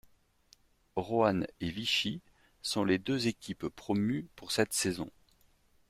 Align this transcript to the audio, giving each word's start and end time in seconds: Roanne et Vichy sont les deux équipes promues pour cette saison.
Roanne 0.95 1.45
et 1.59 1.69
Vichy 1.69 2.21
sont 2.63 2.83
les 2.83 2.97
deux 2.97 3.27
équipes 3.27 3.67
promues 3.67 4.27
pour 4.35 4.51
cette 4.51 4.73
saison. 4.73 5.11